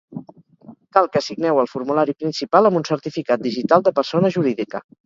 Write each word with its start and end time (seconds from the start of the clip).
Cal 0.97 1.09
que 1.17 1.21
signeu 1.25 1.61
el 1.65 1.69
formulari 1.75 2.17
principal 2.25 2.71
amb 2.71 2.83
un 2.83 2.89
certificat 2.91 3.47
digital 3.49 3.89
de 3.91 3.97
persona 4.03 4.37
jurídica. 4.41 4.89